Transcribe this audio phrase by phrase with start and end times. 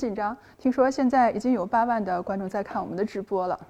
[0.00, 0.34] 紧张。
[0.56, 3.60] 听说现在已经有八万的观众在看我们的直播了。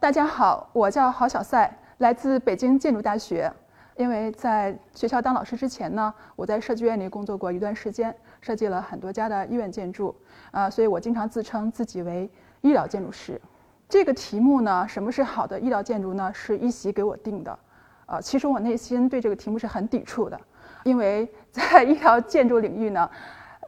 [0.00, 3.52] 大家好，我叫郝小赛，来自北京建筑大学。
[3.96, 10.14] 因为在学校当老师之前呢，我在设计院里工作过一段时间，设计了很多家的医院建筑，
[10.50, 12.30] 啊，所以我经常自称自己为
[12.62, 13.40] 医疗建筑师。
[13.88, 16.30] 这个题目呢，什么是好的医疗建筑呢？
[16.34, 17.58] 是一席给我定的，
[18.06, 20.38] 呃，其实我内心对这个题目是很抵触的，
[20.84, 23.08] 因为在医疗建筑领域呢，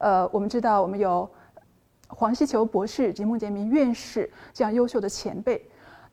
[0.00, 1.26] 呃，我们知道我们有
[2.08, 5.64] 黄锡球博士及孟建民院士这样优秀的前辈。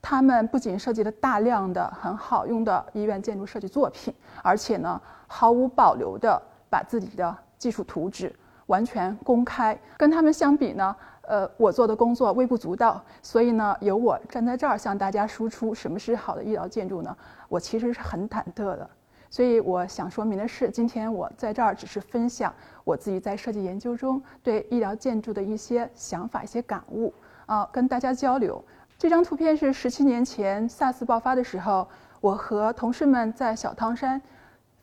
[0.01, 4.13] 他们不仅设计了大量的很好用的医院建筑设计作品，
[4.43, 6.39] 而且呢毫无保留地
[6.69, 8.31] 把自己的技术图纸
[8.67, 9.75] 完全公开。
[9.97, 13.03] 跟他们相比呢，呃，我做的工作微不足道。
[13.23, 17.17] 所以呢，由我站在这儿向大家输出什么是好的医疗建筑呢？
[17.49, 18.87] 我其实是很忐忑的。
[19.35, 22.55] 所以我想说明的是，今天我在这儿只是分享
[22.85, 27.13] 我自己在设计研究中对医疗建筑的一些想法、一些感悟
[27.45, 28.63] 啊，跟大家交流。
[28.97, 31.85] 这张图片是十七年前 SARS 爆发的时候，
[32.21, 34.21] 我和同事们在小汤山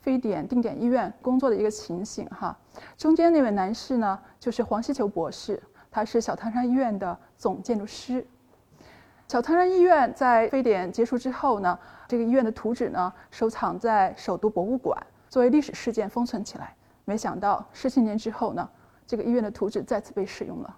[0.02, 2.26] 非典定点医院工作的一个情形。
[2.26, 2.54] 哈，
[2.98, 8.26] 中间那位男士呢，就是黄希球博士，他是小汤山医院的总建筑师。
[9.28, 11.78] 小汤山医院在非典结束之后呢，
[12.12, 14.94] 这个医院的图纸呢，收藏在首都博物馆，
[15.30, 16.76] 作为历史事件封存起来。
[17.06, 18.68] 没想到十七年之后呢，
[19.06, 20.76] 这个医院的图纸再次被使用了。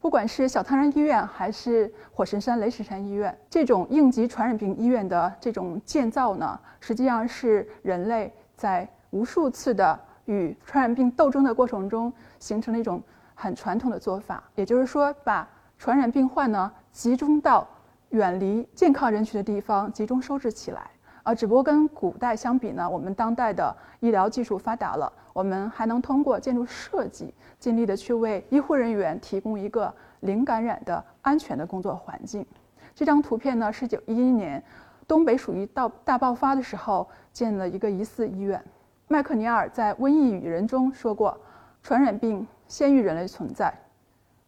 [0.00, 13.02] 不管是小汤山医院还是火神山雷神山医院，这种应急传染病医院的这种建造呢，实际上是人类在无数次的与传染病斗争的过程中形成了一种
[13.34, 14.40] 很传统的做法。
[14.54, 17.66] 也就是说，把传染病患呢集中到
[18.14, 20.88] 远离健康人群的地方，集中收治起来。
[21.24, 32.46] 啊，只不过跟古代相比呢，我们当代的医疗技术发达了，我们还能通过建筑设计，尽力的去为医护人员提供一个零感染的安全的工作环境。
[32.94, 34.62] 这张图片呢，是九一一年
[35.08, 38.62] 东北鼠疫到大爆发的时候建了一个疑似医院。
[39.08, 41.36] 麦克尼尔在《瘟疫与人》中说过
[41.82, 43.74] ：“传染病先于人类存在，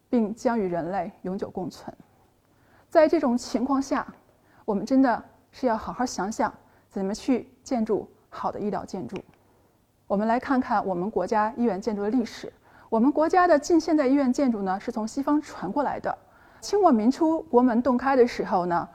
[0.08, 1.92] 并将与人类永久共存。”
[2.88, 4.06] 在这种情况下，
[4.64, 6.52] 我们真的是要好好想想。
[6.88, 9.18] 怎么去建筑好的医疗建筑？
[10.06, 12.50] 我们来看看我们国家医院建筑的历史。
[12.88, 16.16] 我们国家的近现代医院建筑呢，是从西方传过来的。
[16.62, 18.88] 清末民初国门洞开的时候呢，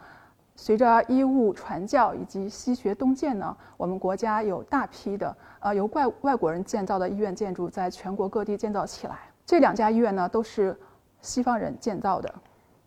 [0.55, 9.19] 随着医务传教以及西学东渐呢，我们国家有大批的呃由外外国人建造的医院建筑在全国各地建造起来。
[9.45, 10.75] 这两家医院呢，都是
[11.21, 12.33] 西方人建造的。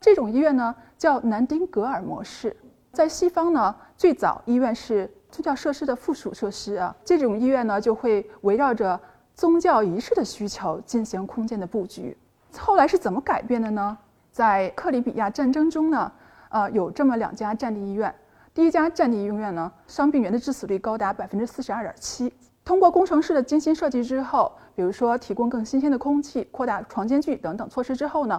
[0.04, 2.54] 这种医院呢，叫南丁格尔模式。
[2.92, 6.94] 在西方呢，最早医院是宗教设施的附属设施啊。
[7.02, 9.00] 这种医院呢，就会围绕着
[9.34, 12.14] 宗教仪式的需求进行空间的布局。
[12.58, 13.96] 后来是怎么改变的呢？
[14.30, 16.12] 在克里比亚战争中呢，
[16.50, 18.14] 呃，有这么两家战地医院。
[18.52, 22.30] 第一家战地医院呢，伤病员的致死率高达百分之四十二点七。
[22.62, 28.38] 通过工程师的精心设计之后，比如说提供更新鲜的空气、扩大床间距等等措施之后呢，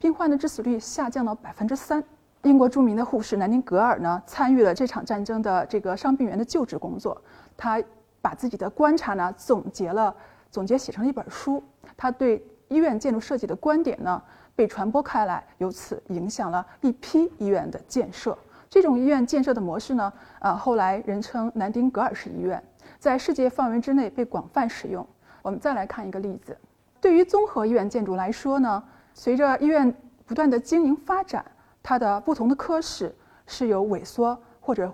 [0.00, 2.02] 病患的致死率下降了百分之三。
[2.44, 7.20] 英国著名的护士南丁格尔呢，参与了这场战争的这个伤病员的救治工作。
[7.54, 7.78] 他
[8.22, 10.14] 把自己的观察呢总结了，
[10.50, 11.62] 总结写成了一本书。
[11.98, 14.22] 他对医院建筑设计的观点呢
[14.56, 18.36] 被传播开来，由此影响了一批医院的建设。
[18.70, 22.62] 这种医院建设的模式呢，呃，后来人称南丁格尔式医院，
[22.98, 25.06] 在世界范围之内被广泛使用。
[25.42, 26.56] 我们再来看一个例子，
[27.02, 28.82] 对于综合医院建筑来说呢，
[29.14, 29.94] 随着医院
[30.26, 31.44] 不断的经营发展。
[31.82, 33.16] 它的不同的科室
[33.46, 34.92] 是有萎缩或者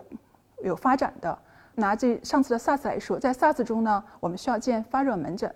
[0.63, 1.37] 有发展的。
[1.75, 5.53] 拿这上次的 SARS 来说，在 SARS 中呢，我们需要建发热门诊。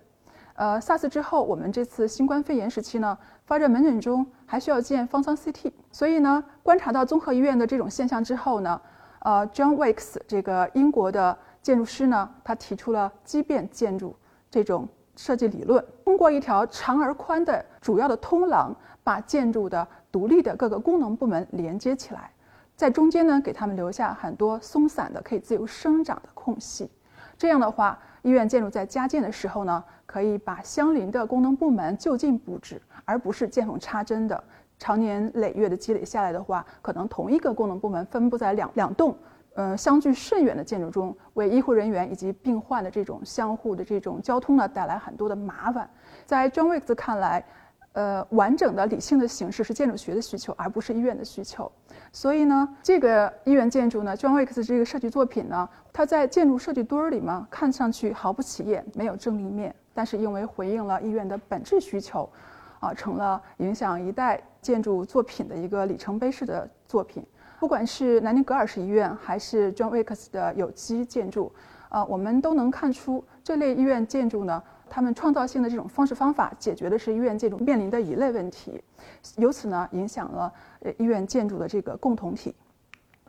[0.55, 5.71] 呃，SARS 之后，我们这次新冠肺炎时期呢，发热门诊中还需要建方舱 CT。
[5.91, 8.79] 所以呢，观察到综合医院的这种现象之后呢，
[9.19, 14.13] 呃，John Weeks 这个英国的建筑师呢，他提出了畸变建筑
[14.49, 22.31] 这种设计理论，通过一条长而宽的主要的通廊，把建筑的独立的各个功能部门连接起来，
[22.75, 26.89] 在中间呢，给他们留下很多松散的可以自由生长的空隙。
[27.37, 34.43] 这样的话，医院建筑在加建的时候呢，可以把相邻的功能部门就近布置，而不是见缝插针的。
[34.77, 39.15] 长年累月的积累下来的话，可能同一个功能部门分布在两两栋，
[39.55, 45.89] 嗯，相距甚远的建筑中，为医护人员以及病患的这种相互的这种交通呢，带来很多的麻烦。
[46.25, 47.43] 在 John Weeks 看来。
[47.93, 51.69] 呃，完整的理性的形式是建筑学的需求，而不是医院的需求。
[52.13, 59.75] 所以呢，这个医院建筑呢，John Weeks 这个设计作品呢，它在建筑设计堆儿里嘛，看上去毫不起眼，没有正立面。
[59.93, 62.29] 但是因为回应了医院的本质需求，
[62.79, 67.21] 啊，成了影响一代建筑作品的一个里程碑式的作品。
[67.61, 71.53] 不管是南宁格尔士医院，还是 John Wilkes 的有机建筑，
[71.89, 78.81] 呃，我们都能看出这类医院建筑呢，他们创造性的这种方式方法，解决的是医院建筑面临的一类问题，
[79.37, 82.55] 由此呢，影响了呃医院建筑的这个共同体。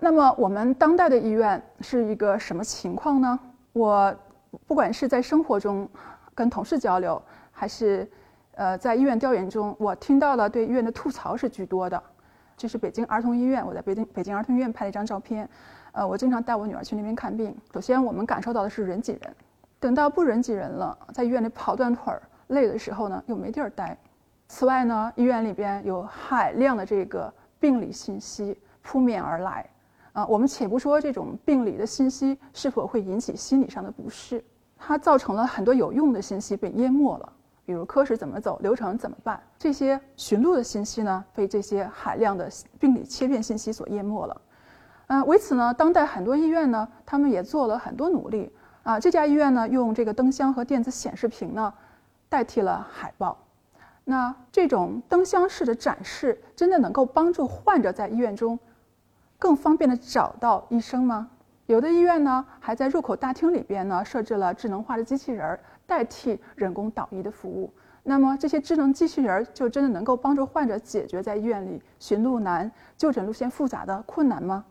[0.00, 3.38] 那么我们当代的医院是一个什么情况呢？
[3.75, 4.17] 我
[4.67, 5.87] 不管是在生活中
[6.35, 7.20] 跟同事交流，
[7.50, 8.11] 还是
[8.55, 12.02] 呃在医院调研中，我听到了对医院的吐槽是居多的。
[12.56, 15.49] 这是北京儿童医院，我在北京北京儿童医院拍了一张照片。
[15.93, 17.54] 呃，我经常带我女儿去那边看病。
[17.75, 19.34] 首先，我们感受到的是人挤人，
[19.78, 23.96] 等到不人挤人了，在医院里跑断腿儿累的时候呢，又没地儿待。
[24.49, 29.69] 此外呢，医院里边有海量的这个病理信息扑面而来。
[30.12, 34.44] 啊，我们且不说这种病理的信息是否会引起心理上的不适，
[34.76, 37.32] 它造成了很多有用的信息被淹没了。
[37.64, 39.41] 比如科室怎么走，流程怎么办？
[39.59, 42.49] 这些寻路的信息呢，被这些海量的
[42.79, 44.41] 病理切片信息所淹没了。
[45.06, 48.50] 嗯，为此呢，当代很多医院呢，他们也做了很多努力
[48.82, 48.99] 啊。
[48.99, 51.73] 这家医院呢，用这个灯箱和电子显示屏呢，
[52.29, 53.38] 代替了海报。
[54.05, 58.59] 那这种灯箱式的展示，真的能够帮助患者在医院中
[59.38, 61.29] 更方便的找到医生吗？
[61.67, 65.61] 有的医院呢，还在入口大厅里边呢，设置了智能化的机器人儿。
[65.93, 67.71] 代替人工导医的服务，
[68.03, 74.65] 那么这些智能机器人就真的能够帮助患者解决在医院里寻路难、就诊路线复杂的困难吗？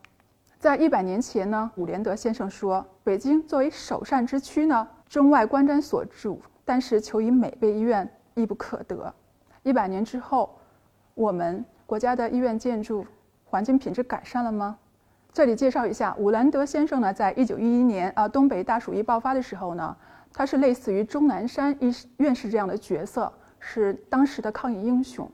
[0.58, 9.14] 在一百年前呢，伍连德先生说：“北京作为首善之区呢，中外观瞻所著，但是求以美备医院亦不可得。”
[9.62, 10.58] 一百年之后，
[11.14, 13.06] 我们国家的医院建筑
[13.46, 14.76] 环境品质改善了吗？
[15.32, 19.96] 这里介绍一下，伍兰德先生呢，在一九一一年啊，东北大鼠疫爆发的时候呢。
[20.34, 25.30] 他是类似于钟南山医院士这样的角色，是当时的抗疫英雄。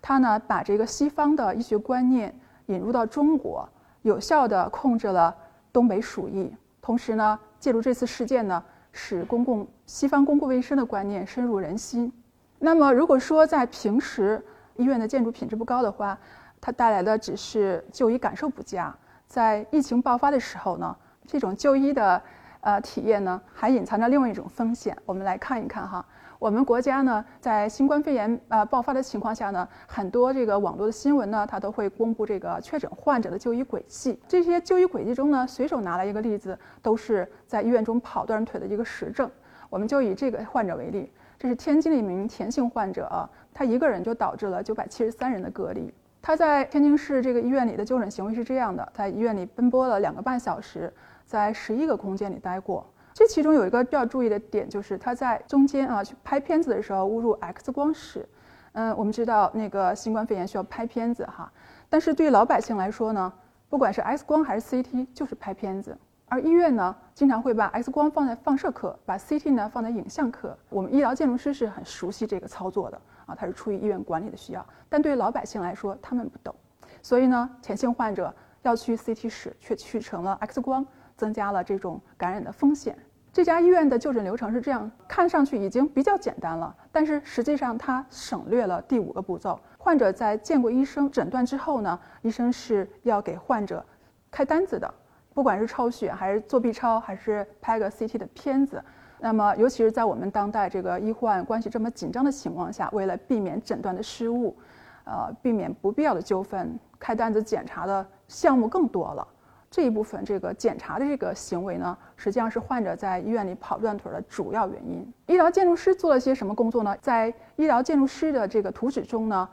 [0.00, 2.34] 他呢，把这个西方的医学观念
[2.66, 3.68] 引入到中国，
[4.02, 5.34] 有效地控制了
[5.72, 6.54] 东北鼠疫。
[6.80, 8.62] 同时呢，借助这次事件呢，
[8.92, 12.12] 使公共西方公共卫生的观念深入人心。
[12.58, 14.42] 那么，如果说在平时
[14.76, 16.18] 医院的建筑品质不高的话，
[16.60, 18.94] 它带来的只是就医感受不佳。
[19.26, 22.22] 在疫情爆发的时候呢，这种就医的。
[22.64, 24.96] 呃，体验呢还隐藏着另外一种风险。
[25.04, 26.02] 我们来看一看哈，
[26.38, 34.18] 我们国家呢在新冠肺炎呃爆发的情况下呢，很多这个网络的新闻呢，它都会公布这个确诊患者的就医轨迹。
[34.26, 39.30] 这些就医轨迹中呢，随手拿来一个例子，都是在医院中跑断腿的一个实证。
[39.68, 45.92] 我们就以这个患者为例，这是天津的一名田姓患者啊，他一个人就导致了九百七十三人的隔离。
[46.22, 50.90] 他在天津市这个医院里的就诊行为是这样的，在医院里奔波了两个半小时。
[51.24, 58.28] 在十一个空间里待过，这其中有一个要注意的点，就是他在中间啊去拍片子的时候误入 X 光室。
[58.72, 61.50] 嗯，我们知道那个新冠肺炎需要拍片子哈，
[61.88, 63.32] 但是对于老百姓来说呢，
[63.68, 65.96] 不管是 X 光还是 CT，就是拍片子。
[66.26, 70.56] 而医院呢，经常会把 X 光放在放射科，把 CT 呢放在影像科。
[70.68, 74.66] 我们医疗建筑师是很熟悉这个操作的啊，它是出于医院管理的需要。
[74.88, 76.52] 但对于老百姓来说，他们不懂，
[77.00, 80.84] 所以呢，前性患者要去 CT 室，却去成了 X 光。
[81.16, 82.96] 增加了这种感染的风险。
[83.32, 89.58] 这家医院的就诊流程是这样，看上去已经比较简单了，但是实际上它省略了第五个步骤。
[89.76, 93.84] 患者在见过医生诊断之后呢，医生是要给患者
[94.30, 94.94] 开单子的，
[95.34, 98.80] 不管是抽血还是做 B 超，还是拍个 CT 的片子。
[99.18, 104.56] 那么，尤其是在我们当代这个医患关系这么紧张的情况下，为了避免诊断的失误，
[105.04, 109.26] 呃，避免不必要的纠纷，开单子检查的项目更多了。
[109.74, 115.12] 这一部分这个检查的这个行为呢，实际上是患者在医院里跑断腿的主要原因。
[115.26, 116.96] 医疗建筑师做了些什么工作呢？
[117.02, 117.26] 在
[117.56, 119.48] 医疗建筑师的这个图纸中呢，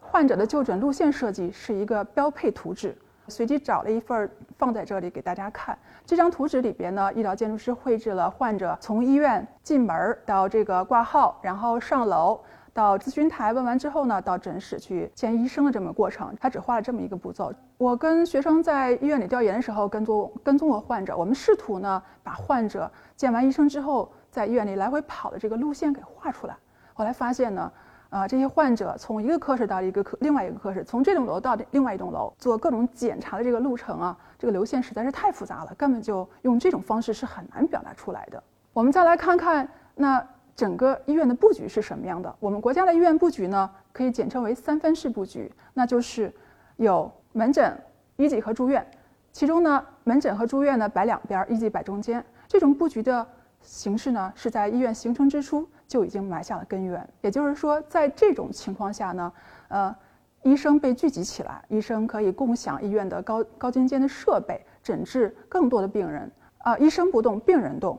[0.00, 2.96] 患者的就诊路线设计是一个标配图纸。
[3.26, 5.76] 随机找了一份放在这里给大家看。
[6.06, 12.40] 这张图纸里边呢，医疗建筑师绘制了患者从医院进门到这个挂号，然后上楼。
[12.78, 17.52] 到咨询台问完之后呢，到诊室去见医生的这么过程，他只画了这么一个步骤。
[17.76, 26.56] 我跟学生在医院里调研的时候，跟踪跟踪过患者，我们试图呢把患者见完医生之后在医院里来回跑的这个路线给画出来。
[26.94, 27.72] 后来发现呢，
[28.10, 38.40] 啊，这些患者从一个科室到一个科，另外一个科室，从这栋楼到另外一栋楼做各种检查的这个路程啊，这个流线实在是太复杂了，根本就用这种方式是很难表达出来的。
[38.72, 40.24] 我们再来看看那。
[40.58, 42.34] 整个医院的布局是什么样的？
[42.40, 46.34] 我们国家的医院布局呢，可以简称为三分式布局，那就是
[46.78, 47.80] 有门诊、
[48.16, 48.84] 医级和住院。
[49.30, 52.24] 其中呢，门诊和住院呢摆两边，医级摆中间。
[52.48, 53.24] 这种布局的
[53.62, 57.08] 形式呢，是在医院形成之初就已经埋下了根源。
[57.20, 59.32] 也就是说，在这种情况下呢，
[59.68, 59.94] 呃，
[60.42, 66.28] 医生被聚集起来，医生可以共享医院的高高精尖的设备，诊治更多的病人。
[66.64, 67.96] 啊，医生不动，病人动。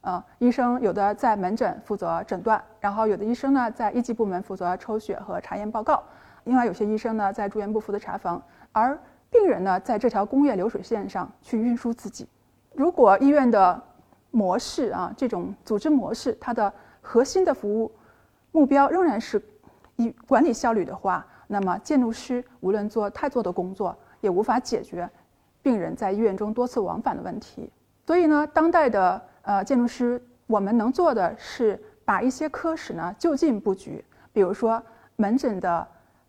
[0.00, 6.02] 啊，医生有的在门诊负责诊断，然后有的医生呢在一级部门负责抽血和查验报告，
[6.44, 8.42] 另外有些医生呢在住院部负责查房，
[8.72, 8.98] 而
[9.30, 12.26] 病人呢在这条工业流水线上去运输自己。
[12.74, 13.80] 如果医院的
[14.30, 17.92] 模式啊，这种组织模式，它的核心的服务
[18.52, 19.42] 目标仍然是
[19.96, 25.08] 以管理效率的话，那么建筑师无论做太多的工作，也无法解决
[25.60, 27.70] 病人在医院中多次往返的问题。
[28.06, 34.80] 所以呢，当代的呃建筑师，我们能做的是把一些科室呢就近布局，比如说
[35.16, 35.84] 门诊的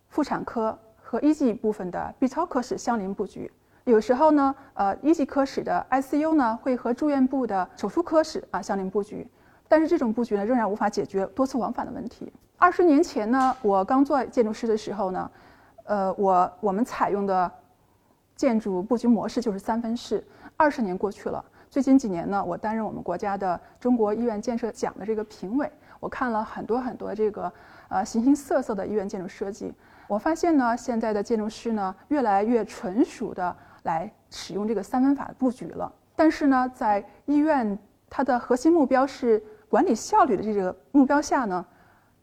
[0.09, 3.51] 妇产科和一级部分的 B 超科室相邻布局。
[3.83, 9.27] 有时候呢，呃一级科室的 ICU 呢会和住院部的手术科室啊相邻布局，
[9.67, 12.33] 但是这种布局呢仍然无法解决多次往返的问题。
[12.57, 15.31] 二十年前呢，我刚做建筑师的时候呢，
[15.83, 17.51] 呃我我们采用的
[18.35, 20.25] 建筑布局模式就是三分式。
[20.57, 21.43] 二十年过去了。
[21.71, 27.49] 最近几年呢，我担任我们国家的中国医院建设奖的这个评委，我看了很多很多这个
[27.87, 29.73] 呃形形色色的医院建筑设计，
[30.05, 35.89] 我发现呢，现在的建筑师呢越来越纯熟的来使用这个三分法的布局了。
[36.13, 41.65] 但是呢，在医院它的核心目标是管理效率的这个目标下呢，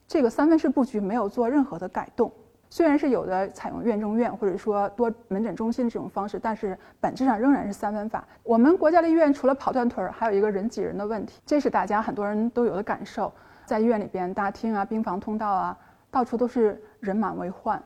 [0.06, 2.30] 这个三分式布局没有做任何的改动。
[2.70, 8.26] 虽然是有的采用院中院或者说多门诊中心这种方式，但是本质上仍然是三分法。
[8.42, 13.32] 我们国家的医院除了跑断腿儿，还有一个人挤人的问题，这是大家很多人都有的感受。
[13.64, 15.78] 在医院里边，大厅啊、病房通道啊，
[16.10, 17.82] 到处都是人满为患。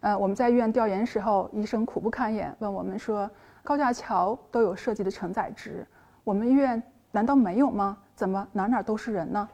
[0.00, 3.30] 呃，我们在医院调研时候，医生苦不堪言，问我们说：
[3.62, 5.86] 高架桥都有设计的承载值，
[6.24, 6.82] 我们医院
[7.12, 7.98] 难道没有吗？
[8.14, 9.48] 怎么哪哪都是人呢？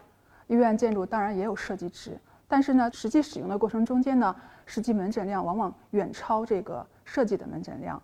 [0.46, 2.16] 医院建筑当然也有设计值。
[2.48, 4.34] 但是呢，实际使用的过程中间呢，
[4.64, 8.00] 实际门诊量往往远超这个设计的门诊量。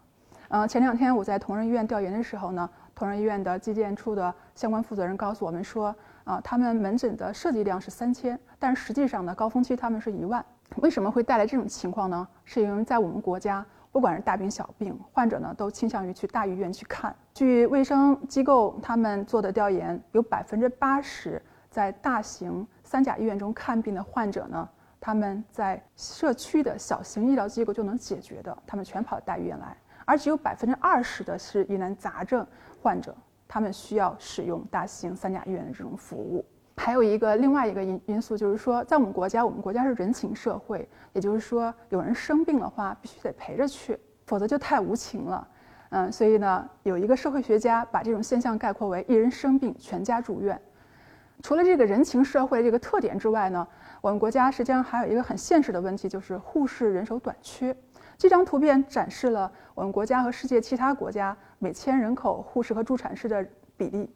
[0.48, 5.94] 呃，前两天我在同仁医院调研的时候呢，同仁医院的基建处的相关负责人告诉我们说，
[6.24, 10.44] 啊，他们门诊的设计量是三千，但实际上呢，高峰期他们是一万。
[10.76, 12.26] 为什么会带来这种情况呢？
[12.44, 17.14] 是因为在我们国家，不管是大病小病，患者呢都倾向于去大医院去看。
[17.32, 22.66] 据卫生机构他们做的调研，有百分之八十在大型。
[22.92, 24.68] 三甲医院中看病的患者呢，
[25.00, 32.46] 他们在社区的小型医疗机构就能解决的，他们全跑到大医院来，而只有百分之二十的是疑难杂症
[32.82, 33.16] 患者，
[33.48, 36.44] 他们需要使用大型三甲医院的这种服务。
[36.76, 45.48] 还有一个另外一个因因素就是说，在我们国家，我们国家是人情社会，也就是说，有人生病的话，必须得陪着去，否则就太无情了。
[45.88, 50.60] 嗯，所以呢，有一个社会学家把这种现象概括为一人生病，全家住院。
[51.42, 53.66] 除了这个人情社会这个特点之外呢，
[54.00, 57.76] 我们国家实际上还有一个很现实的问题，就是护士人手短缺。
[58.16, 63.44] 这张图片展示了我们国家和世界其他国家每千人口护士和助产士的
[63.76, 64.08] 比例。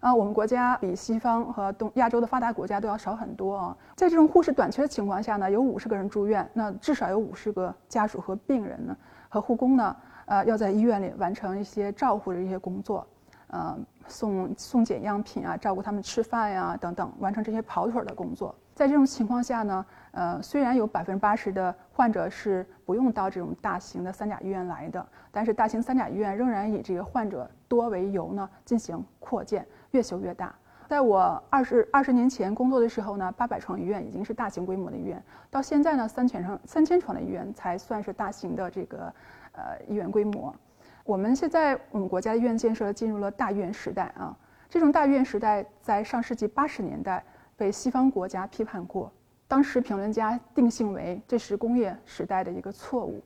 [0.00, 3.76] 啊，我们国家比西方和东亚洲的发达国家都要少很多啊。
[3.94, 8.96] 在这种护士短缺的情况下呢，有五十个人住院，那至少有五十个家属和病人呢，
[9.28, 13.06] 和护工呢，呃，要在医院里完成一些照护的一些工作。
[13.46, 18.54] 呃，送送检样品啊，照顾他们吃饭呀，等等，完成这些跑腿的工作。
[18.74, 30.54] 在这种情况下呢，呃，虽然有百分之八十的患者是不用到这种大型的三甲医院来的，但是大型三甲医院仍然以这个患者多为由呢，进行扩建，越修越大。
[30.88, 39.12] 在我二十二十年前工作的时候呢，八百床医院已经是大型规模的医院，到现在呢，三千床三千床的医院才算是大型的这个
[39.52, 40.54] 呃医院规模。
[41.04, 44.36] 我们现在我们国家医院建设进入了大医院时代啊，
[44.68, 47.24] 这种大医院时代在上世纪八十年代
[47.56, 49.10] 被西方国家批判过，
[49.48, 53.20] 当时评论家定性为这是工业时代的一个错误，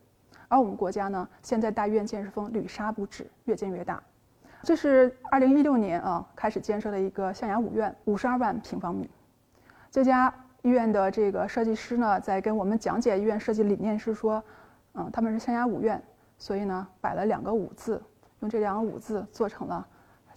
[0.49, 4.03] 而我们国家呢，现在大医院建设风屡杀不止，越建越大。
[4.63, 9.09] 这是二零一六年啊开始建设的一个象牙五院，五十二万平方米。
[9.91, 14.43] 这家医院的这个设计师呢，在跟我们讲解医院设计理念时说，
[14.95, 16.03] 嗯，他们是象牙五院。
[16.39, 18.03] 所以呢，摆了两个“五”字，
[18.41, 19.87] 用这两个“五”字做成了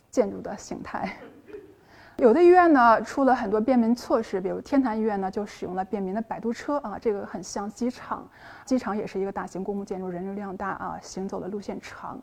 [0.09, 1.17] 建筑的形态。
[2.17, 8.27] 有的医院呢出了很多便民措施，比如天坛医院呢就使用了便民的摆渡车啊，这个很像机场，
[8.65, 12.19] 机场也是一个大型公共建筑，人流量大啊，行走的路线长。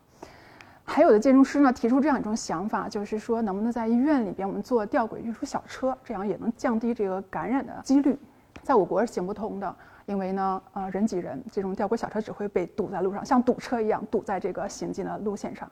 [0.85, 8.19] 还有的建筑师呢提出这样一种想法，就是说能不能在医院里边我们做吊轨运输小车，这样也能降低这个感染的几率。
[8.63, 9.77] 在我国是行不通的。
[10.07, 15.71] 因为呢，呃，人挤人，这种吊轨小车只会被堵在路上，像堵车一样堵在这个行进的路线上。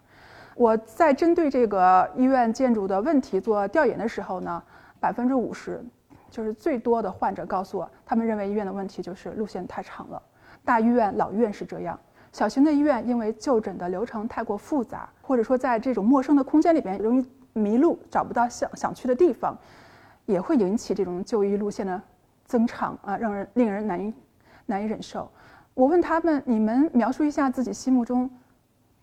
[0.57, 4.63] 我在针对这个医院建筑的问题做调研的时候呢，
[5.01, 5.83] 百分之五十
[6.31, 10.21] 就是最多的患者告诉我，他们认为医院的问题就是路线太长了。
[10.65, 11.99] 大医院、老医院是这样，
[12.33, 19.57] 小型的医院因为就诊的流程太过复杂，或者说在这种陌生的空间里边容易迷路，找不到想想去的地方，
[20.27, 22.01] 也会引起这种就医路线的
[22.45, 24.13] 增长啊，让人令人难以
[24.67, 25.31] 难以忍受。
[25.75, 28.31] 我问他们：你们描述一下自己心目中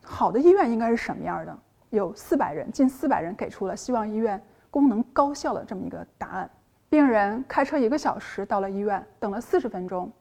[0.04, 1.58] 好的医院应该是什么样的？
[1.90, 6.50] 有四百人，近四百人给出了希望医院功能高效的这么一个答案。
[6.90, 10.12] 病人开车一个小时到了医院，等了四十分钟。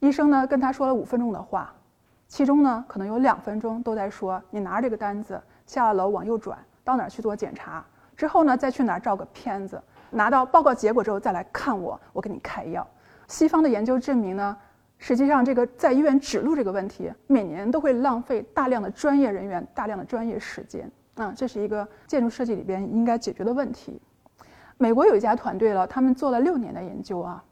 [0.00, 1.72] 医生呢跟他说了五分钟的话，
[2.26, 7.84] 其中呢可能有两分钟都在说你拿着这个单子下了楼往右转到哪儿去做检查，
[8.16, 12.86] 之后呢再去哪儿照个片子，拿到报告结果之后再来看我，我给你开药。
[13.28, 14.56] 西方的研究证明呢，
[14.98, 24.00] 实际上这个在医院指路这个问题每年都会浪费大量的专业人员大量的专业时间啊，这是一个建筑设计里边应该解决的问题。
[24.76, 27.44] 美国有一家团队了，他们做了六年的研究啊。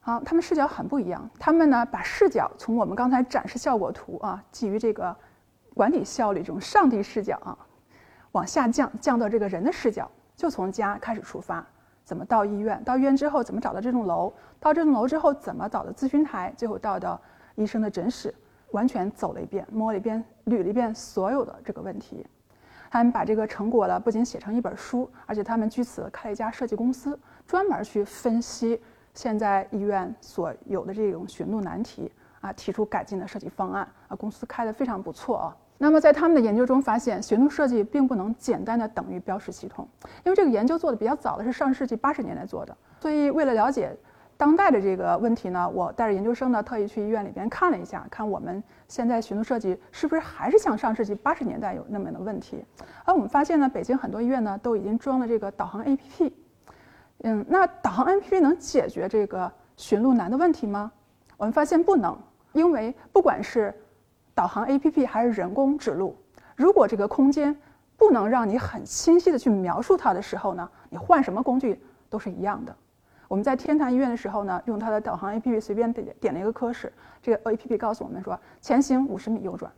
[0.00, 1.28] 好，他们视角很不一样。
[1.38, 5.16] 他们呢，把视角从我们刚才展示效果图啊，基于这个
[5.74, 7.56] 管理效率这种上帝视角啊，
[8.32, 11.66] 往下降，降到这个人的视角，就从家开始出发，
[12.04, 12.82] 怎么到医院？
[12.84, 14.32] 到医院之后怎么找到这栋楼？
[14.60, 16.52] 到这栋楼之后怎么找到咨询台？
[16.56, 17.20] 最后到到
[17.54, 18.34] 医生的诊室，
[18.72, 22.26] 完全走了一遍，摸了一遍，捋了一遍所有的这个问题。
[22.90, 28.80] 他们把这个成果呢，不仅写成一本书，而且他们据此开了一家设计公司，专门去分析。
[29.14, 35.56] 现在医院所有的这种寻路难题啊，提出改进的设计方案啊，公司开得非常不错啊。
[35.78, 39.86] 那么在他们的研究中发现，寻路设计并不能简单的等于标识系统，
[40.24, 42.76] 因为这个研究做的比较早的是上世纪八十年代做的。
[43.00, 43.94] 所以为了了解
[44.36, 52.64] 当代的这个问题呢，我带着研究生呢，特意去医院里边看了一下，看我们现在寻路设计是不是还是像上世纪八十年代有那么的问题。
[53.04, 56.32] 而我们发现呢，北京很多医院呢都已经装了这个导航 APP。
[57.24, 60.90] 嗯，那导航 APP 能解决这个寻路难的问题吗？
[61.36, 62.16] 我们发现不能，
[62.52, 63.74] 因为不管是
[64.34, 66.16] 导航 APP 还是人工指路，
[66.56, 67.56] 如果这个空间
[67.96, 72.74] 不能让你很清晰的去描述它的时候呢，你换什么工具都是一样的。
[73.28, 76.92] 我们在天坛医院的时候呢，用它的导航 APP 随便点点了一个科室，
[77.22, 79.70] 这个 APP 告诉我们说前行五十米右转，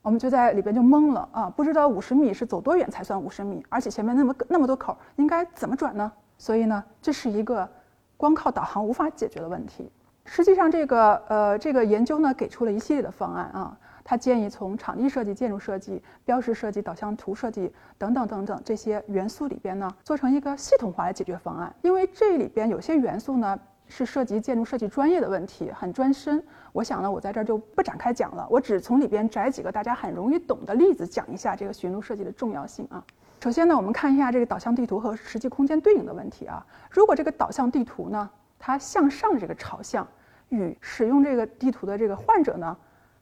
[0.00, 6.10] 我们就在里边就懵了啊，不知道五十米是走多远才算五十米，而且前面那么那么多口，应该怎么转呢？
[6.38, 7.68] 所以呢，这是一个
[8.16, 9.90] 光靠导航无法解决的问题。
[10.24, 13.76] 实际上，这个呃，这个研究呢，给出了一系列的方案啊。
[14.04, 21.72] 他建议从场地设计、建筑设计、标识设计、导向图设计等等等等这些元素里边呢，做成一个系统化的解决方案。
[21.82, 23.56] 因为这里边有些元素呢，
[23.86, 26.42] 是涉及建筑设计专业的问题，很专深。
[26.72, 33.04] 我想呢，我在这儿就不展开讲了，我只从里边摘几个大家很容易懂的例子，讲一下这个寻路设计的重要性啊。
[33.40, 36.66] 首先呢，我们看一下这个导向地图和实际空间对应的问题啊。
[36.90, 38.28] 如果这个导向地图呢，
[38.64, 40.06] 它向上的这个朝向
[40.50, 42.76] 与使用这个地图的这个患者呢，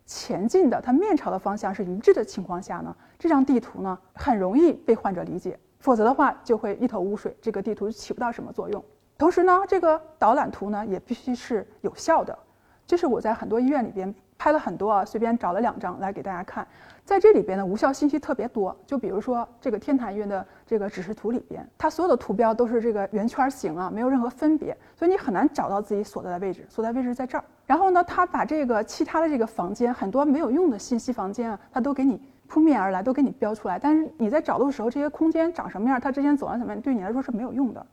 [0.05, 5.59] 前进的它面朝的方向是一致的情况下呢，这张地图呢很容易被患者理解。
[5.79, 8.85] 否则的话，就会一头雾水，这个地图起不到什么作用。
[9.17, 12.39] 同时呢，这个导览图呢也必须是有效的。
[12.87, 14.15] 这是我在很多医院里边。
[14.41, 16.67] 拍了很多啊，随便找了两张来给大家看。
[17.05, 18.75] 在这里边呢，无效信息特别多。
[18.87, 26.65] 就比如说这个天坛医院的这个指示图里边，它所有的图标都是这个圆圈形啊，没有任何分别，所以你很难找到自己所在的位置。
[26.71, 27.45] 所在位置在这儿。
[27.67, 33.79] 然后呢，他把这个其他的这个房间很多没有用的信息房间啊，他都给你扑面而来，都给你标出来。
[33.79, 37.87] 但是你在找的时候，这些空间长什么样，它之间走廊怎么样，对你来说是没有用的。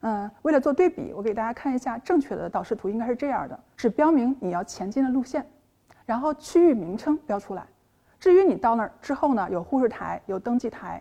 [0.00, 5.44] 嗯，为了做对比，我给大家看一下正确的导视图，应该是这样的，只标明你要前进的路线。
[6.10, 7.64] 然后区域名称标出来，
[8.18, 11.00] 至于你到那儿之后呢，有护士台，有登记台，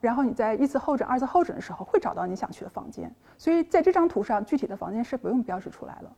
[0.00, 3.12] 然后你在一次候诊、二次候诊的时候会找到你想去的房间。
[3.36, 6.12] 所以在这张图上，具体的房间是不用标识出来了。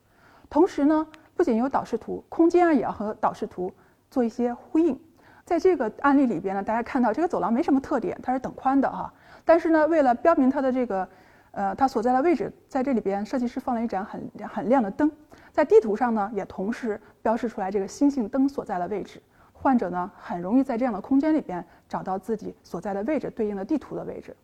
[0.51, 3.73] 同时呢，不仅有导视图，空间啊也要和导视图
[4.11, 5.01] 做一些呼应。
[5.47, 9.11] 在这个案例里边呢，大家看到这个走廊没什么特点，它是等宽的哈。
[9.47, 11.09] 但是呢，为了标明它的这个。
[11.53, 15.11] 呃，它所在的位置在这里边，设计师放了一盏很很亮的灯，
[15.57, 19.23] 在地图上呢，也同时标示出来这个星星灯所在的位置。
[19.55, 24.37] 患者呢，很容易在这样的空间里边找到自己所在的位置对应的地图的位置。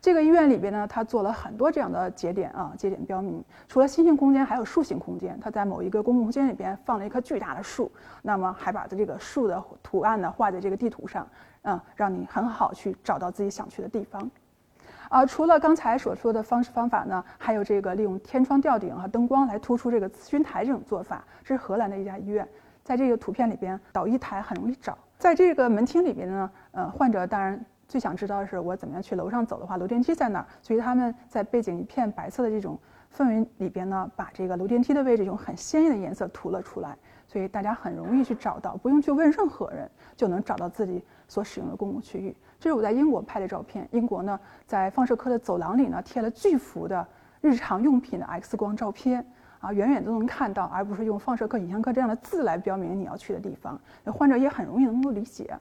[0.00, 3.44] 这个医院里边呢，他做了很多这样的节点啊，节点标明。
[3.68, 5.38] 除了星星空间，还有树形空间。
[5.40, 7.88] 他在某一个公共空间里边放了一棵巨大的树，
[8.22, 11.28] 那么还把这个树的图案呢画在这个地图上，
[11.62, 14.28] 嗯，让你很好去找到自己想去的地方。
[15.08, 22.46] 啊，除了刚才所说的方式方法呢，还有这个利用天窗吊顶和灯光来突出这个咨询台这种做法，这是荷兰的一家医院。
[22.82, 24.96] 在这个图片里边，导医台很容易找。
[25.18, 30.46] 在这个门厅里边呢，呃，患者当然最想知道的是我怎么样去楼上走的话，楼电梯在哪儿？
[30.62, 32.78] 所以他们在背景一片白色的这种
[33.16, 42.34] 氛围里边呢，把这个楼电梯的位置用很鲜艳的颜色涂了出来，所以大家很容易去找到，不用去问任何人就能找到自己所使用的公共区域。
[42.58, 43.88] 这是我在英国拍的照片。
[43.92, 47.06] 英国呢，在放射科的走廊里呢，贴了巨幅的
[47.40, 49.24] 日常用品的 X 光照片
[49.60, 53.78] 啊，远远都能看到，而不是用放射科、影像科这样的字来标明你要去的地方。
[54.04, 55.58] 那患者也很容易能够理解。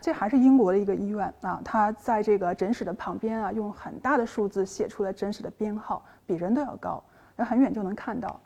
[0.00, 7.02] 这还是英国的一个医院啊，他在这个诊室的旁边啊，用很大的数字写出了诊室的编号，比人都要高，
[7.36, 8.40] 那很远就能看到。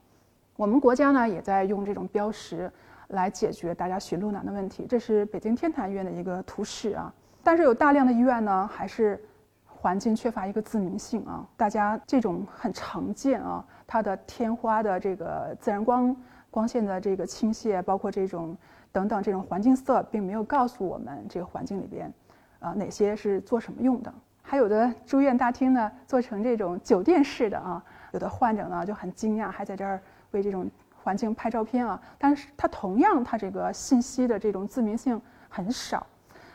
[0.56, 2.70] 我们国家呢，也在用这种标识
[3.08, 4.86] 来解决大家寻路难的问题。
[4.88, 7.12] 这是北京天坛医院的一个图示啊。
[7.42, 9.22] 但是有大量的医院呢，还是
[9.64, 11.46] 环境缺乏一个自明性啊。
[11.56, 16.16] 大家这种很常见啊，它的天花的这个自然光
[16.50, 18.56] 光线的这个倾泻，包括这种
[18.90, 22.12] 等等这种环境色，并没有告诉我们这个环境里边
[22.58, 24.12] 啊哪些是做什么用的。
[24.42, 30.68] 还有的住院大厅呢，做成这种酒店式的啊，有的患者呢就很惊讶，还在这儿为这种
[31.06, 32.00] 环境拍照片啊。
[32.18, 36.04] 但是它同样，它这个信息的这种自明性很少。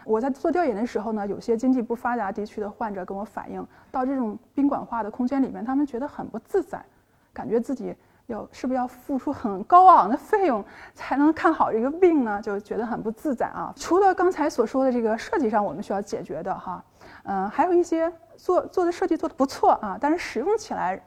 [0.03, 6.83] 我在做调研的时候呢，有些经济不发达地区的患者跟我反映，到这种宾馆化的空间里面，他们觉得很不自在，
[7.31, 12.41] 感觉自己要是不是要付出很高昂的费用才能看好这个病呢？
[12.41, 13.71] 就觉得很不自在啊。
[13.75, 16.83] 除了刚才所说的这个设计上我们需要解决的哈，
[17.23, 20.99] 嗯，还有一些做做的设计做的不错啊，但是使用起来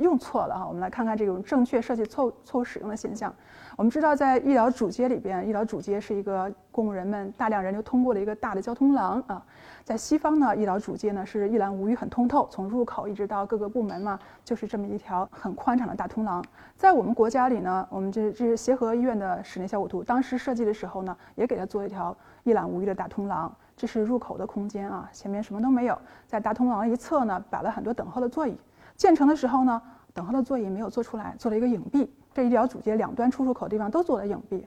[0.00, 0.66] 用错了哈。
[0.66, 3.34] 我们来看看这种正确设计错错误使用的现象。
[3.76, 9.40] 我们知道，在医疗主街里边，医疗主街是一个供人们大量人流通过的一个大的交通廊啊。
[9.84, 16.44] 在西方呢，医疗主街呢是一览无余、很通透，从入口一直到各个部门嘛，就是这么一条很宽敞的大通廊。
[16.74, 23.54] 在我们国家里呢，我们这这是协和医院的室内效果图，当时设计的时候呢，也给它做一条一览无余的大通廊。
[23.76, 28.58] 这是入口的空间啊，前面什么都没有，在大通廊一侧呢摆了很多等候的座椅。
[28.98, 29.80] 建成的时候呢，
[30.12, 32.12] 等候的座椅没有做出来，做了一个影壁。
[32.34, 34.66] 这医疗主街两端出入口地方都做了影壁，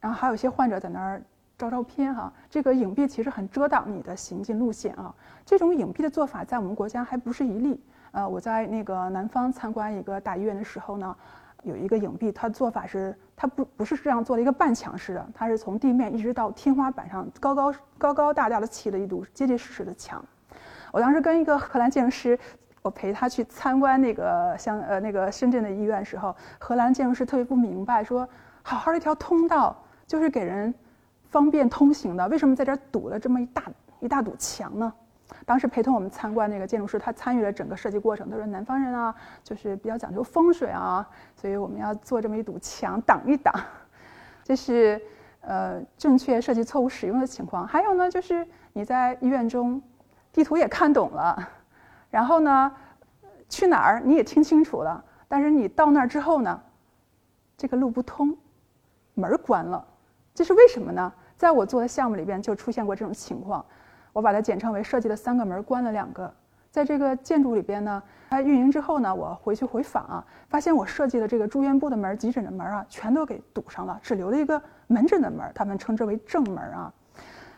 [0.00, 1.20] 然后还有一些患者在那儿
[1.58, 2.32] 照照片哈。
[2.48, 5.12] 这个影壁其实很遮挡你的行进路线啊。
[5.44, 7.82] 这种影壁的做法在我们国家还不是一例。
[8.12, 11.16] 呃，我在那个南方参观一个大医院的时候呢，
[11.64, 20.24] 有一个影壁，它做法是它不不是这样做了一个半墙式的，它是从地面一直到天花板上高高高高大大的砌了一堵结结实实的墙。
[20.92, 22.38] 我当时跟一个荷兰建筑师。
[22.82, 28.28] 我陪他去参观那个像呃那个深圳的医院时候，荷兰建筑师特别不明白，说
[28.62, 30.74] 好好的一条通道就是给人
[31.30, 33.62] 方便通行的，为什么在这儿堵了这么一大
[34.00, 34.92] 一大堵墙呢？
[35.46, 38.28] 当时陪同我们参观那个建筑师，他参与了整个设计过程。
[38.28, 43.54] 他说南方人啊，就是比较讲究风水啊，所以我们要做这么一堵墙挡一挡。
[44.44, 45.00] 这是
[45.40, 47.66] 呃正确设计错误使用的情况。
[47.66, 49.80] 还有呢，就是你在医院中
[50.32, 51.48] 地图也看懂了。
[52.12, 52.70] 然后呢，
[53.48, 56.60] 去哪儿你也听清楚了，但是你到那儿之后呢，
[57.56, 58.36] 这个路不通，
[59.14, 59.82] 门儿关了，
[60.34, 61.10] 这是为什么呢？
[61.38, 63.64] 在我做的项目里边就出现过这种情况，
[64.12, 66.30] 我把它简称为设计的三个门关了两个。
[66.70, 76.92] 在这个建筑里边呢，它运营之后呢，我回去回访啊，发现我设计的这个住院部的门、急诊的门啊，全都给堵上了，只留了一个门诊的门，他们称之为正门啊。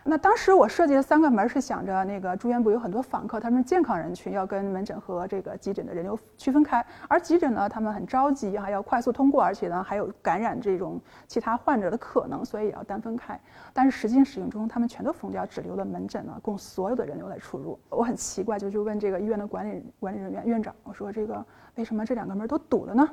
[0.06, 13.40] 那当时我设计的三个门是想着，那个住院部有很多访客，他们是健康人群要跟门诊和这个急诊的人流区分开，而急诊呢，他们很着急，还要快速通过，而且呢还有感染这种其他患者的可能，所以也要单分开。
[13.72, 17.78] 但是实际使用中，他们全都封掉，只留了门诊呢，供所有的人流来出入。
[17.88, 21.42] 我很奇怪，就就问这个医院的管理管理人员院长，我说这个
[21.76, 23.08] 为什么这两个门都堵了呢？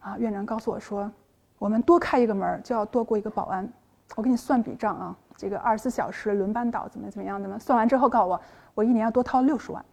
[0.00, 1.12] 啊，院长告诉我说，
[1.58, 3.70] 我们多开一个门就要多过一个保安，
[4.16, 5.14] 我给你算笔账啊。
[5.36, 8.40] 这个二十四小时轮班倒怎么怎么样的呢算完之后告诉我，
[8.74, 9.84] 我一年要多掏六十万，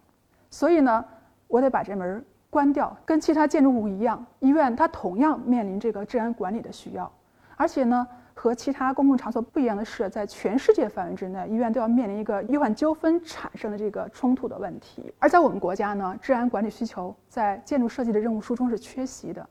[0.50, 1.04] 所以呢，
[1.48, 2.96] 我得把这门关掉。
[3.04, 7.10] 跟其他建筑物一样，医院它同样面临这个治安管理的需要，
[7.56, 15.12] 而且呢，和其他公共场所不一样的是，在全世界范围之内，医院都要面临一个医患纠纷产生的这个冲突的问题。
[15.18, 19.46] 而在我们国家呢，治安管理需求在建筑设计的任务书中是缺席的。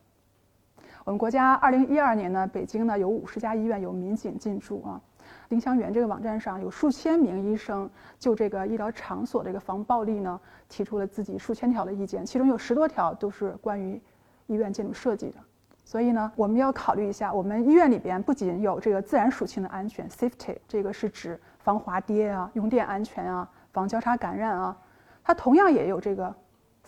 [1.06, 5.02] 我们国家二零一二年呢，北京呢有五十家医院有民警进驻啊。
[5.50, 14.02] 丁香园这个网站上有数千名医生就这个医疗场所这个防暴力呢提出了自己数千条的意见，其中有十多条都是关于
[14.48, 15.36] 医院建筑设计的。
[15.86, 24.76] 所以呢，我们要考虑一下，我们医院里边不仅有这个自然属性的安全 （safety），这个是指防滑跌啊、用电安全啊、防交叉感染啊，
[25.24, 26.34] 它同样也有这个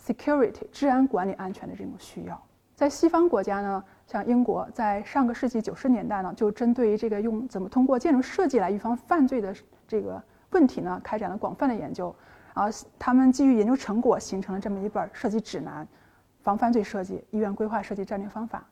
[0.00, 2.42] security 治安管理安全的这种需要。
[2.74, 3.84] 在西方国家呢。
[4.06, 9.54] 像英国在上个世纪九十年代呢，就针对于这个用怎么通过建筑设计来预防犯罪的
[9.86, 12.14] 这个问题呢，开展了广泛的研究，
[12.54, 15.86] 然后他们基于研究成果形成了这么一本设计指南，
[16.42, 18.64] 防犯罪设计医院规划设计战略方法。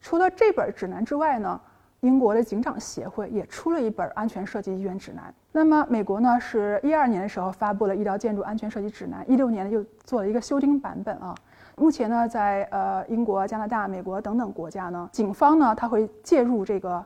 [0.00, 1.58] 除了这本指南之外呢，
[2.00, 5.32] 英国的警长协会也出了一本安全设计医院指南。
[5.52, 11.34] 那么美国呢，是一二年的时候发布了医疗建筑安全设计指南，一六年又做了一个修订版本啊。
[11.76, 17.04] 目前呢，在呃英国、加拿大、美国等等国家呢，警方呢，他会介入这个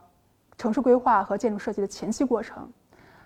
[0.59, 2.69] 城市规划和建筑设计的前期过程。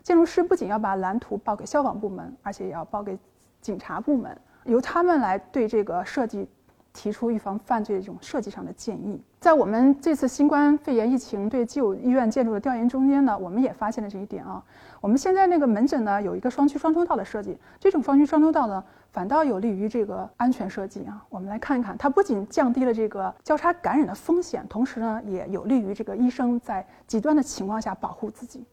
[0.03, 3.19] 建筑师不仅要把蓝图报给消防部门，而且也要报给
[3.61, 6.49] 警察部门，由他们来对这个设计
[6.93, 9.23] 提出预防犯罪的这种设计上的建议。
[9.39, 14.63] 在我们这次新冠肺炎疫情对既有医院建筑的调研中间呢，我们也发现了这一点啊。
[15.01, 21.25] 我们现在那个门诊呢，有一个双区双通道的设计，这种双区双通道呢，反倒有利于这个安全设计啊。
[21.29, 28.65] 我们来看一看，它不仅降低了这个交叉感染的风险，同时呢，也有利于这个医生在极端的情况下保护自己。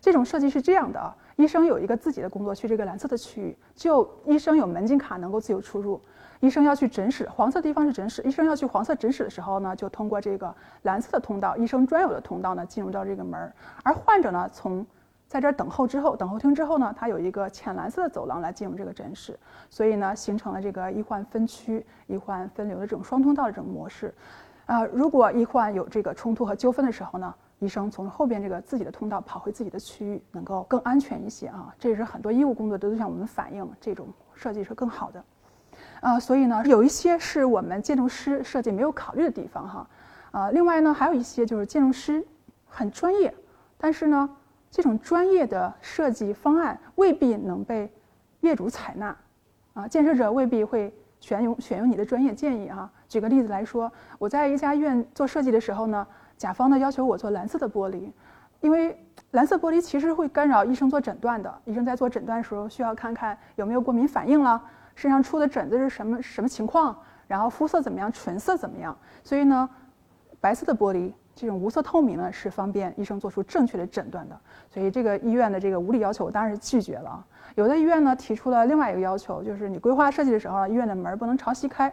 [0.00, 6.00] 这种设计是这样的啊，医生有一个自己的工作区，这个蓝色的区域，只有医生有门禁卡能够自由出入。
[6.40, 8.22] 医生要去诊室，黄色地方是诊室。
[8.22, 13.50] 医生要去黄色诊室的时候呢，就通过这个蓝色的通道，医生专有的通道呢，进入到这个门儿。
[13.82, 14.86] 而患者呢，从
[15.36, 19.38] 在这儿等候之后，等候厅之后呢，它有一个浅蓝色的走廊来进入这个诊室。
[19.68, 24.14] 所以呢，形成了这个医患分区、医患分流的这种双通道的这种模式。
[24.64, 27.34] 啊，如果医患有这个冲突和纠纷的时候呢？
[27.58, 31.74] 医生从后边这个自己的通道跑回自己的区域，能够更安全一些啊！
[31.78, 35.24] 这也是很多医务工作者都向我们反映，这种设计是更好的。
[36.00, 39.86] 啊，所以呢，有一些是我们建筑师设计没有考虑的地方哈。
[40.32, 42.22] 啊，另外呢，还有一些就是建筑师
[42.66, 43.34] 很专业，
[43.78, 44.28] 但是呢，
[44.76, 47.90] 这种专业的设计方案未必能被
[48.40, 49.16] 业主采纳。
[49.72, 52.90] 啊，建设者未必会选用选用你的专业建议哈。
[53.08, 56.06] 举个例子来说，我在一家医院做设计的时候呢。
[56.36, 58.12] 甲方呢要求我做蓝色的玻璃，
[58.60, 58.94] 因为
[59.30, 61.50] 蓝色玻璃其实会干扰医生做诊断的。
[61.64, 64.62] 医生在做诊断的时候需要看看有没有过敏反应了，
[64.94, 66.94] 身上出的疹子是什么什么情况，
[67.26, 68.94] 然后肤色怎么样，唇色怎么样。
[69.24, 69.66] 所以呢，
[70.38, 74.36] 白色的玻璃这种无色透明呢是方便医生做出正确的诊断的。
[74.68, 77.24] 所以这个医院的这个无理要求我当然是拒绝了。
[77.54, 81.92] 有的医院呢提出了另外一个要求，就是你规划设计的时候，医院的门不能朝西开，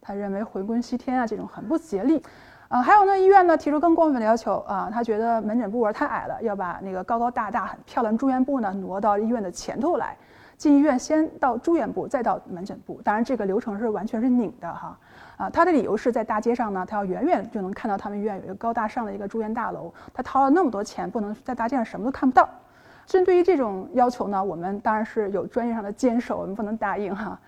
[0.00, 2.22] 他认为回归西天啊这种很不吉利。
[2.68, 10.16] 啊，还有呢，医院呢提出更过分的要求啊，他觉得门诊部门太矮了，要把那个高高大大、很漂亮住院部呢挪到医院的前头来。
[10.56, 13.00] 进医院先到住院部，再到门诊部。
[13.02, 14.96] 当然，这个流程是完全是拧的哈。
[15.36, 19.92] 啊，他的理由是在大街上呢，他要远远就能看到他们医院有一个高大上的一个住院大楼。
[20.12, 22.48] 他掏了那么多钱，不能在大街上什么都看不到。
[23.06, 27.38] 针对于这种要求呢，我们当然是有专业上的坚守，我们不能答应哈。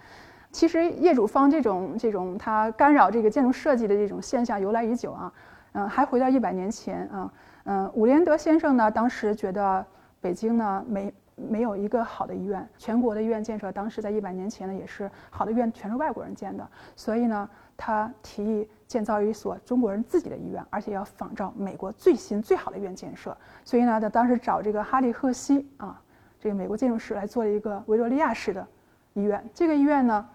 [0.50, 5.32] 其实业主方这种这种他干扰这个建筑设计的这种现象由来已久啊，
[5.72, 7.32] 嗯，还回到一百年前啊，
[7.64, 9.84] 嗯，伍连德先生呢当时觉得
[10.20, 26.00] 北京呢没没有一个好的医院，全国的医院建设当时在一百年前呢也是好的医院全是外国人建的，所以呢他提议建造一所中国人自己的医院，而且要仿照美国最新最好的医院建设，所以呢他当时找这个哈利赫西啊
[26.40, 28.66] 这个美国建筑师来做了一个维多利亚式的
[29.14, 30.26] 医院，这个医院呢。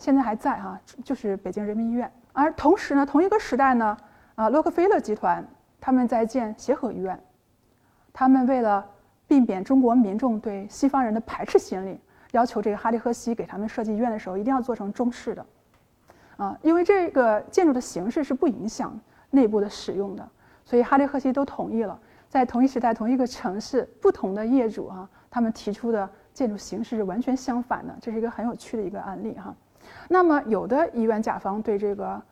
[0.00, 2.08] 现在还在哈，就是北京人民医院。
[2.32, 3.96] 而同时呢，同一个时代呢，
[4.36, 5.44] 啊，洛克菲勒集团
[5.80, 7.20] 他们在建协和医院，
[8.12, 8.86] 他们为了
[9.26, 15.44] 避免中国民众对西方人的排斥心理，要求这个哈利赫西给他们设计医院的时候一定要做成中式的，
[16.38, 18.98] 啊，因为这个建筑的形式是不影响
[19.30, 20.26] 内部的使用的，
[20.64, 21.98] 所以哈利赫西都同意了。
[22.28, 29.54] 在同一时代、同一个城市，不同的业主哈，他们提出的建筑形式是完全相反的，这是一个很有趣的一个案例哈。
[30.08, 32.22] 那么，有的医院甲方对这个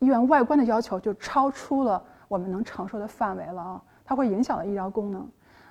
[0.00, 5.26] 医院外观的要求就超出了我们能承受的范围了啊，它会影响了医疗功能。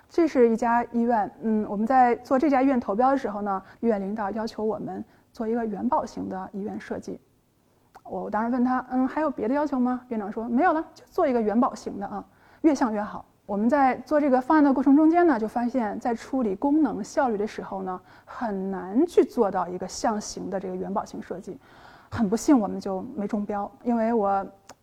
[0.10, 7.20] 这是一家医院，嗯，我们在做这家医院投标的时候呢，医院领导要求我们做一个元宝型的医院设计。
[8.04, 10.02] 我当时问他，嗯，还有别的要求吗？
[10.10, 12.24] 院长说没有了，就做一个元宝型的啊，
[12.62, 13.26] 越像越好。
[13.46, 21.60] 我们在做这个方案的过程中间呢，就发现，在处理功能效率的时候呢，很难去做到一个象形的这个元宝型设计。
[22.10, 23.70] 很不幸，我们就没中标。
[23.84, 24.28] 因为我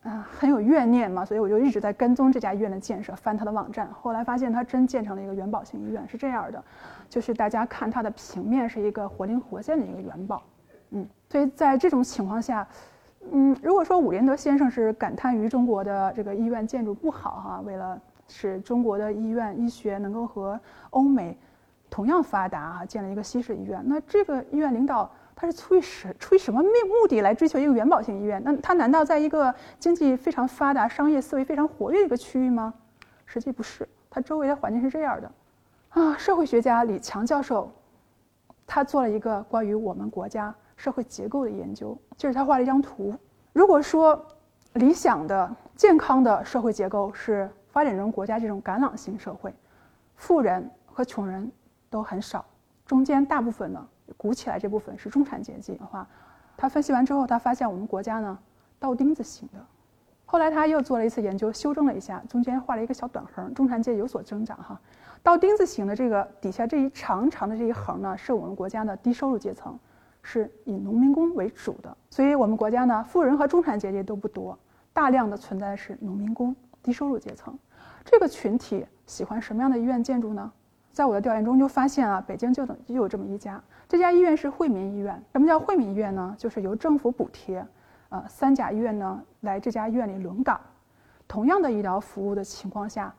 [0.03, 3.87] 啊很有怨念嘛，所以我就一直在跟踪这家医院的建设，翻它的网站。
[3.93, 6.63] 后来发现它真建成了一个元宝型医院，是这样的，
[7.09, 10.43] 就是大家看它的平面是一个活灵活现的一个元宝。
[10.91, 12.67] 嗯，所以在这种情况下，
[13.29, 21.37] 嗯，如果说伍连德先生是感叹于中国的这个医院建筑不好哈，为了使中国的医院医学能够和欧美
[21.89, 23.81] 同样发达啊，建了一个西式医院。
[23.85, 28.41] 那这个医院领导他是出于什出于什么目目的来追求一个元宝型医院？
[28.43, 32.73] 那他难道在一个经济非常发达、商业思维非常活跃的一个区域吗？
[33.25, 35.31] 实际不是，他周围的环境是这样的
[35.89, 36.17] 啊。
[36.17, 37.71] 社会学家李强教授
[38.67, 41.95] 他做了一个关于我们国家社会结构的研究。
[42.17, 43.13] 就是他画了一张图。
[43.53, 44.25] 如果说
[44.73, 49.53] 理想的健康的社会结构是发展中国家这种橄榄型社会，
[50.15, 51.51] 富人和穷人
[51.87, 52.43] 都很少，
[52.87, 56.07] 中间大部分呢鼓起来这部分是中产阶级的话，
[56.57, 58.39] 他分析完之后，他发现我们国家呢
[58.79, 59.63] 倒钉子型的。
[60.25, 64.79] 后来他又做了一次研究，修正了一下，中间画了一个小短横，中产阶级有所增长哈。
[65.21, 69.77] 倒钉子型的这个底下这一长长的这一横呢，是我们国家的低收入阶层，
[70.21, 71.95] 是以农民工为主的。
[72.09, 74.57] 所以我们国家呢，富人和中产阶级都不多，
[74.93, 77.57] 大量的存在的是农民工、低收入阶层。
[78.03, 80.51] 这个群体喜欢什么样的医院建筑呢？
[80.91, 85.23] 在我的调研中就发现啊，北京就等就有这么一家，这家医院是惠民医院。
[85.31, 86.35] 什么叫惠民医院呢？
[86.37, 87.65] 就是由政府补贴。
[88.09, 90.59] 呃，三甲医院呢来这家医院里轮岗，
[91.29, 93.15] 同样的医疗服务的情况下，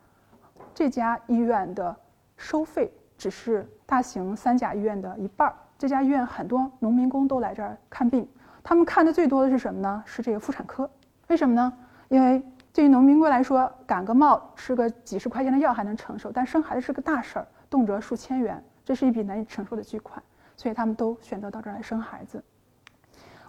[0.74, 1.96] 这家医院的
[2.36, 5.54] 收费只是大型三甲医院的一半儿。
[5.82, 8.24] 这家医院很多农民工都来这儿看病，
[8.62, 10.00] 他们看的最多的是什么呢？
[10.06, 10.88] 是这个妇产科。
[11.26, 11.72] 为什么呢？
[12.06, 12.40] 因为
[12.72, 20.22] 对于农民工来说，感个冒吃个几十块钱的药还能承受，但生孩子是个大事儿，动辄数千元，这是一笔难以承受的巨款，
[20.56, 22.40] 所以他们都选择到这儿来生孩子。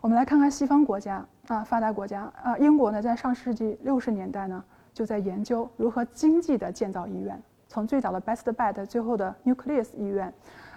[0.02, 7.40] 我们来看看西方国家啊，发达国家啊，英国呢，在上世纪六十年代呢，就在研究如何经济的建造医院。
[7.68, 10.32] 从最早的 Best Bed，最后的 Nucleus 医院，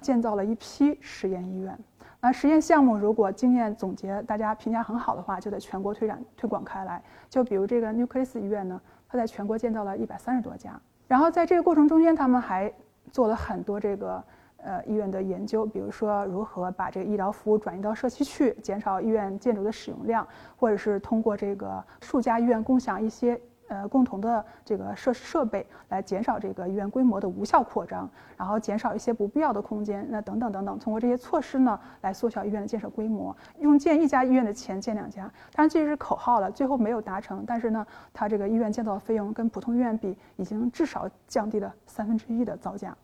[0.07, 1.77] 建造了一批实验医院。
[2.21, 7.03] 那实验项目如果经验总结，大家评价很好的话，就在全国推展推广开来。
[7.29, 10.81] 就比如这个 Nucleus 医院呢，它在全国建造了一百三十多家。
[11.09, 12.73] 然后在这个过程中间，他们还
[13.11, 14.23] 做了很多这个。
[14.59, 35.22] 呃，医院的研究，比如说如何把这个医疗服务转移到社区去，减少医院建筑的使用量，或者是通过这个数家医院共享一些呃共同的这个设施设备，来减少这个医院规模的无效扩张，然后减少一些不必要的空间，那等等等等，通过这些措施呢，来缩小医院的建设规模，用建一家医院的钱建两家。
[35.55, 42.96] 当然这是口号了，最后没有达成，但是呢，它这个医院建造的费用跟普通医院比，已经至少降低了三分之一的造价。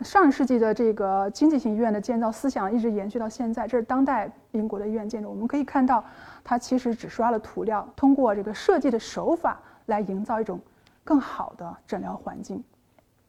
[0.00, 5.30] 上世纪的这个经济型医院的建造思想一直延续到现在，这是当代英国的医院建筑。
[5.30, 6.04] 我们可以看到，
[6.42, 10.60] 它其实只刷了涂料，通过这个设计的手法来营造一种
[11.04, 12.62] 更好的诊疗环境。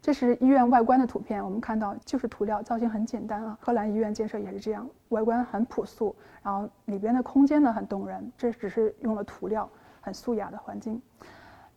[0.01, 3.57] 这是医院外观的图片，我们看到就是涂料，造型很简单啊。
[3.61, 9.69] 荷兰医院建设也是这样，外观很朴素，然后里边的空间呢很动人，这只是用了涂料，
[10.01, 11.01] 很素雅的环境。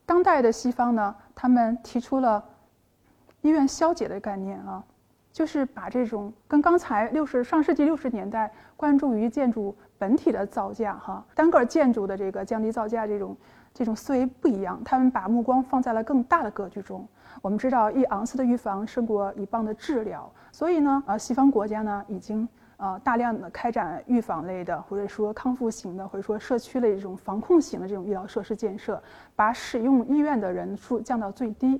[0.05, 2.45] 当代的西方呢，他们提出了。
[3.43, 4.83] 医院消解的概念啊，
[5.31, 13.37] 就是把这种跟刚才六十上世纪六十年代关注于建筑本体的造价哈，单个建筑的这个降低造价这种
[13.77, 17.07] 这种思维不一样，他们把目光放在了更大的格局中。
[17.43, 29.03] 我们知道一盎司的预防胜过一磅的治疗，所以呢，呃，西方国家呢已经呃大量的开展预防类的，或者说康复型的，或者说社区类这种防控型的这种医疗设施建设，
[29.35, 31.79] 把使用医院的人数降到最低。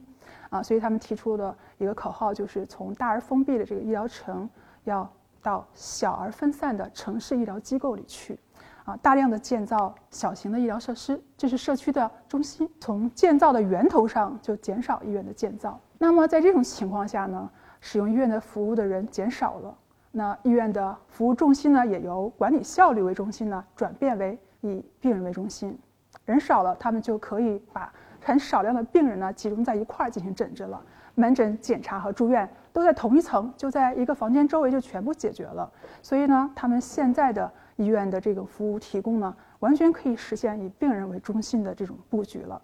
[0.51, 4.49] 啊，所以他们提出的一个口号就是从大而封闭的这个医疗城，
[4.85, 5.09] 要
[5.43, 8.39] 到小而分散的城市医疗机构里去，
[8.87, 12.71] 啊，大量的建造小型的医疗设施，这是社区的中心。
[12.81, 15.79] 从建造的源头上就减少医院的建造。
[15.99, 19.77] 那么在这种情况下呢，使用医院的服务的人减少了，
[20.13, 25.77] 那医院的服务重心呢，也由管理效率为中心呢，转变为以病人为中心。
[26.25, 27.93] 人少了，他们就可以把。
[28.23, 30.83] 很少量的病人呢，集中在一块儿进行诊治了，
[31.15, 35.71] 门诊、检查和住院都在同一层，就在一个房间周围就全部解决了。
[36.03, 42.61] 所以呢，他们现在的医院的这个服务提供呢，完全可以实现以病人为中心的这种布局了。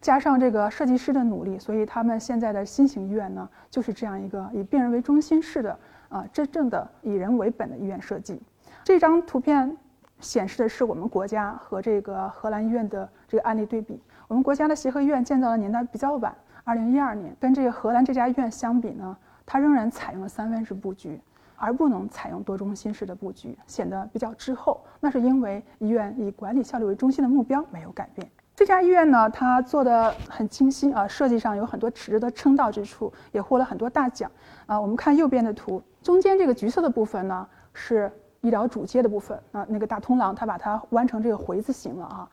[0.00, 8.40] 加上这个设计师的努力，所以他们现在的新型医院呢，就是这样一个以病人为中心式的啊，真正的以人为本的医院设计。
[8.82, 9.76] 这张图片
[10.18, 14.02] 显示的是我们国家和这个荷兰医院的这个案例对比。
[14.26, 19.14] 我们国家的协和医院建造的年代比较晚，二零一二年，跟这个荷兰这家医院相比呢，
[19.44, 21.20] 它仍然采用了三分式布局，
[21.60, 24.82] 而不能采用多中心式的布局，显得比较滞后。
[24.98, 28.26] 那是因为医院以管理效率为中心的目标没有改变。
[28.56, 34.30] 这家医院呢，它做的很精心啊，设计上有很多值得称道之处，也获了很多大奖
[34.64, 34.80] 啊。
[34.80, 42.28] 我们看右边的图，中间这个橘色的部分呢，是医疗主街的部分啊，那个大通廊，它把它弯成这个回字形了啊。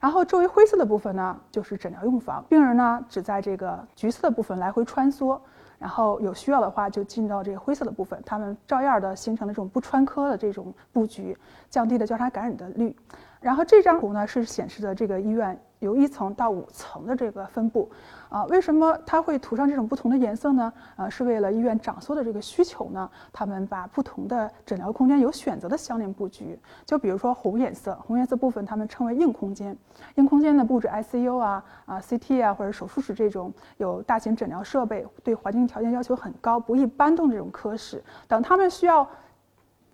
[0.00, 5.38] 然后周围灰色的部分呢，就是诊疗用房，病人呢只在这个橘色的部分来回穿梭，
[5.78, 11.36] 然后有需要的话就进到这个灰色的部分，他们照样的形成了这种不穿科的这种布局，
[11.68, 12.96] 降低了交叉感染的率。
[13.40, 17.90] 然后这张图呢是显示的这个医院由一层到五层的这个分布，
[18.28, 20.72] 啊，为什么它会涂上这种不同的颜色呢？
[20.96, 23.10] 呃，是为了医院长缩的这个需求呢？
[23.32, 29.76] 他们把不同的诊疗空间有选择的相邻布局，就比如说红颜色，红颜色部分他们称为硬空间，
[30.14, 39.08] 硬空间的布置 ICU 啊、啊 CT 啊或者手术室这种有大型诊疗设备、对环境条件要求很高、不易搬动这种科室，等他们需要。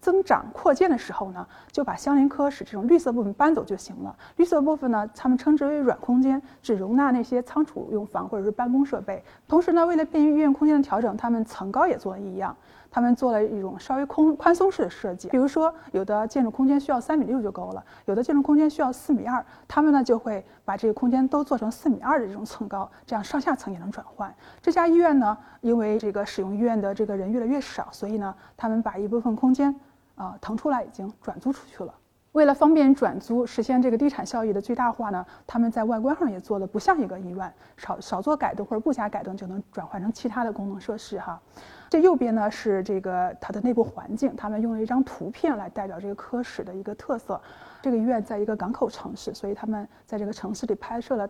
[0.06, 4.16] 增长扩建的时候呢，就把相邻科室这种绿色部分搬走就行了。
[4.36, 9.20] 绿色部分呢，他们称之为软空间，只容纳那些仓储用房或者是办公设备。
[9.48, 12.56] 同时呢，为了便于医院空间的调整，他们层高也做了一样。
[12.88, 24.32] 他们做了一种稍微空宽松式的设计，比如说有的建筑空间需要三米六就够了，有的建筑空间需要四米二，他们呢就会把这个空间都做成四米二的这种层高，这样上下层也能转换。
[24.62, 29.74] 这家医院呢，因为这个使用医院的这个人越来越少，所以呢，他们把一部分空间
[30.16, 31.94] 啊腾出来，已经转租出去了。
[32.32, 41.40] 为了方便转租，实现这个地产效益的最大化呢，他们在外观上也做的不像一个医院，少少做改动或者不加改动就能转换成其他的功能设施哈。
[41.88, 47.40] 这右边呢是这个它的内部环境，他们用了一张图片来代表这个科室的一个特色。
[47.80, 51.28] 这个医院在一个港口城市，所以他们在这个城市里拍摄了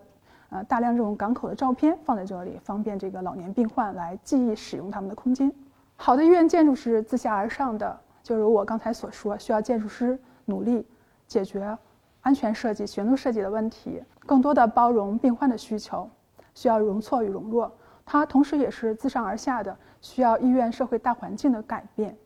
[0.48, 5.52] 呃大量这种港口的照片放在这里，方便这个老年病患来记忆使用他们的空间。
[5.94, 10.84] 好的医院建筑是自下而上的，就如我刚才所说，需要建筑师努力。
[11.28, 11.76] 解决
[12.22, 16.08] 安全设计、悬路设计的问题，更多的包容病患的需求，
[16.54, 17.72] 需要容错与容弱。
[18.04, 22.16] 它同时也是自上而下的，需要医院社会大环境的改变。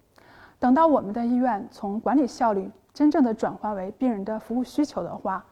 [0.58, 5.44] 等到我们的医院从管理效率真正的转化为病人的服务需求的话，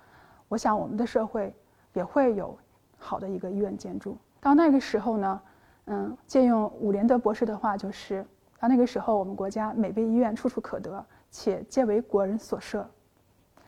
[0.48, 1.54] 我想我们的社会
[1.92, 2.56] 也会有
[2.98, 4.16] 好的一个医院建筑。
[4.40, 5.40] 到那个时候呢，
[5.86, 8.26] 嗯，借用伍连德博士的话，就是
[8.60, 12.88] 到那个时候，我们国家每位医院处处可得，且皆为国人所设。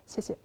[0.06, 0.36] 谢谢。